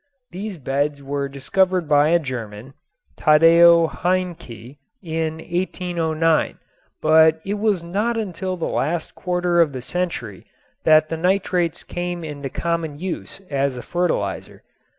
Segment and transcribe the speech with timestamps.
[0.31, 2.73] These beds were discovered by a German,
[3.17, 6.57] Taddeo Haenke, in 1809,
[7.03, 10.47] but it was not until the last quarter of the century
[10.85, 14.63] that the nitrates came into common use as a fertilizer.